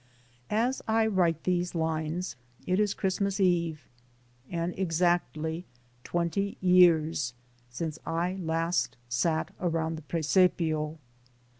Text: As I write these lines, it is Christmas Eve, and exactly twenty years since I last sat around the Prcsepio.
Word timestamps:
As 0.49 0.81
I 0.87 1.05
write 1.05 1.43
these 1.43 1.75
lines, 1.75 2.35
it 2.65 2.79
is 2.79 2.95
Christmas 2.95 3.39
Eve, 3.39 3.87
and 4.49 4.73
exactly 4.75 5.63
twenty 6.03 6.57
years 6.59 7.35
since 7.69 7.99
I 8.03 8.39
last 8.41 8.97
sat 9.09 9.51
around 9.61 9.97
the 9.97 10.01
Prcsepio. 10.01 10.97